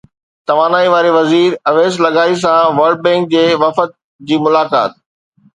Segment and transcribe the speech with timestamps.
[0.51, 3.89] توانائي واري وزير اويس لغاري سان ورلڊ بينڪ جي وفد
[4.29, 4.93] جي ملاقات